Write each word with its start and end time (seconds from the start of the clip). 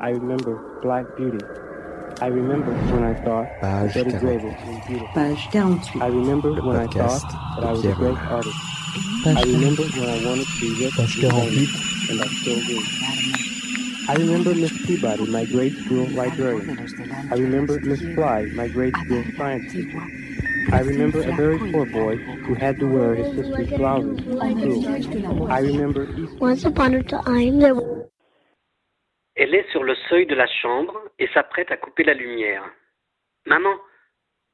I 0.00 0.10
remember 0.10 0.80
Black 0.82 1.04
Beauty. 1.16 1.44
I 2.20 2.26
remember 2.26 2.72
when 2.72 3.04
I 3.04 3.14
thought 3.14 3.46
Page 3.60 3.94
Betty 3.94 4.10
Grable 4.18 4.52
was 4.66 4.86
beautiful. 4.86 5.08
Page 5.14 5.48
48. 5.52 6.02
I 6.02 6.06
remember 6.06 6.50
Le 6.50 6.66
when 6.66 6.76
I 6.76 6.86
thought 6.86 7.22
that 7.56 7.64
I 7.64 7.70
was 7.72 7.80
a 7.80 7.82
Pierre 7.82 7.94
great 7.96 8.14
Roy. 8.14 8.36
artist. 8.36 8.56
I 9.26 9.42
remember 9.42 9.82
when 9.82 10.08
I 10.08 10.26
wanted 10.26 10.46
to 10.46 10.60
be 10.60 10.84
rich 10.84 10.94
Page 10.94 11.24
and 11.24 11.32
48. 11.32 12.10
and 12.10 12.20
I 12.22 12.26
still 12.26 12.60
do. 12.66 12.82
I 14.08 14.14
remember 14.14 14.54
Miss 14.54 14.86
Peabody, 14.86 15.26
my 15.26 15.44
grade 15.44 15.76
school 15.84 16.06
librarian. 16.08 16.78
I 17.30 17.34
remember 17.34 17.78
Miss 17.80 18.00
Fly, 18.14 18.46
my 18.54 18.68
grade 18.68 18.94
school 19.04 19.22
science 19.36 19.72
teacher. 19.72 20.00
I 20.70 20.80
remember 20.80 21.20
a 21.22 21.34
very 21.34 21.58
poor 21.72 21.86
boy 21.86 22.16
who 22.16 22.54
had 22.54 22.78
to 22.80 22.86
wear 22.86 23.14
his 23.14 23.36
sister's 23.36 23.70
blouses 23.78 24.18
to 24.18 25.02
school. 25.02 25.50
I 25.50 25.60
remember 25.60 26.08
Once 26.38 26.64
upon 26.64 26.94
a 26.94 27.02
time, 27.02 27.58
there 27.58 27.74
was 27.74 27.97
Elle 29.38 29.54
est 29.54 29.70
sur 29.70 29.84
le 29.84 29.94
seuil 30.08 30.26
de 30.26 30.34
la 30.34 30.48
chambre 30.48 31.00
et 31.20 31.28
s'apprête 31.28 31.70
à 31.70 31.76
couper 31.76 32.02
la 32.02 32.12
lumière. 32.12 32.68
Maman 33.46 33.78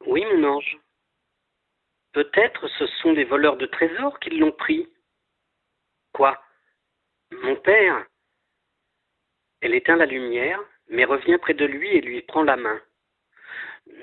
Oui, 0.05 0.23
mon 0.27 0.45
ange. 0.45 0.77
Peut-être 2.13 2.69
ce 2.69 2.87
sont 2.99 3.15
des 3.15 3.25
voleurs 3.25 3.57
de 3.57 3.65
trésors 3.65 4.21
qui 4.21 4.29
l'ont 4.29 4.53
pris. 4.53 4.87
Quoi? 6.13 6.39
Mon 7.31 7.57
père 7.57 8.05
Elle 9.63 9.75
éteint 9.75 9.97
la 9.97 10.05
lumière, 10.05 10.61
mais 10.91 11.07
revient 11.07 11.39
près 11.39 11.55
de 11.55 11.65
lui 11.65 11.89
et 11.89 12.03
lui 12.03 12.21
prend 12.21 12.43
la 12.43 12.57
main. 12.57 12.79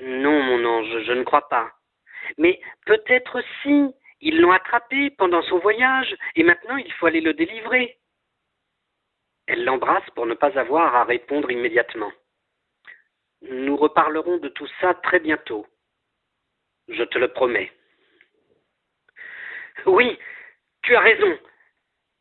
Non, 0.02 0.42
mon 0.42 0.64
ange, 0.64 1.04
je 1.04 1.12
ne 1.12 1.22
crois 1.22 1.48
pas. 1.48 1.70
Mais 2.38 2.60
peut-être 2.86 3.40
si. 3.62 3.94
Ils 4.24 4.40
l'ont 4.40 4.52
attrapé 4.52 5.10
pendant 5.10 5.42
son 5.42 5.58
voyage 5.58 6.16
et 6.36 6.44
maintenant 6.44 6.76
il 6.76 6.92
faut 6.92 7.06
aller 7.06 7.20
le 7.20 7.34
délivrer. 7.34 7.98
Elle 9.52 9.66
l'embrasse 9.66 10.08
pour 10.14 10.24
ne 10.24 10.32
pas 10.32 10.58
avoir 10.58 10.94
à 10.94 11.04
répondre 11.04 11.50
immédiatement. 11.50 12.10
Nous 13.42 13.76
reparlerons 13.76 14.38
de 14.38 14.48
tout 14.48 14.66
ça 14.80 14.94
très 14.94 15.20
bientôt. 15.20 15.66
Je 16.88 17.02
te 17.02 17.18
le 17.18 17.28
promets. 17.28 17.70
Oui, 19.84 20.18
tu 20.82 20.96
as 20.96 21.00
raison. 21.00 21.38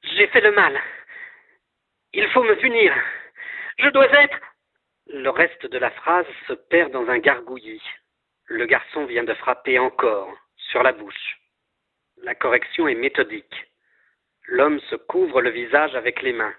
J'ai 0.03 0.27
fait 0.27 0.41
le 0.41 0.51
mal. 0.51 0.77
Il 2.11 2.27
faut 2.31 2.43
me 2.43 2.57
punir. 2.57 2.93
Je 3.79 3.87
dois 3.87 4.11
être. 4.23 4.41
Le 5.07 5.29
reste 5.29 5.65
de 5.65 5.77
la 5.77 5.91
phrase 5.91 6.27
se 6.47 6.53
perd 6.53 6.91
dans 6.91 7.07
un 7.07 7.19
gargouillis. 7.19 7.81
Le 8.47 8.65
garçon 8.65 9.05
vient 9.05 9.23
de 9.23 9.33
frapper 9.35 9.79
encore 9.79 10.35
sur 10.57 10.83
la 10.83 10.91
bouche. 10.91 11.39
La 12.23 12.35
correction 12.35 12.89
est 12.89 12.95
méthodique. 12.95 13.71
L'homme 14.47 14.81
se 14.81 14.95
couvre 14.95 15.39
le 15.39 15.51
visage 15.51 15.95
avec 15.95 16.21
les 16.23 16.33
mains. 16.33 16.55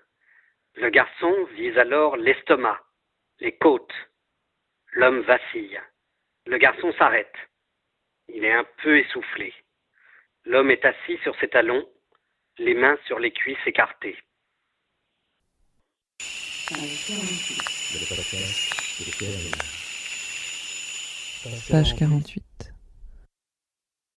Le 0.75 0.91
garçon 0.91 1.45
vise 1.57 1.77
alors 1.79 2.17
l'estomac, 2.17 2.81
les 3.41 3.53
côtes. 3.53 3.93
L'homme 4.95 5.21
vacille. 5.21 5.81
Le 6.47 6.59
garçon 6.59 6.93
s'arrête. 6.95 7.35
Il 8.29 8.45
est 8.45 8.53
un 8.53 8.67
peu 8.83 8.99
essoufflé. 8.99 9.55
L'homme 10.45 10.71
est 10.71 10.85
assis 10.85 11.19
sur 11.23 11.39
ses 11.39 11.49
talons, 11.49 11.89
les 12.59 12.75
mains 12.75 12.99
sur 13.07 13.19
les 13.19 13.33
cuisses 13.33 13.67
écartées. 13.67 14.17
Page 21.71 21.97
48. 21.97 22.72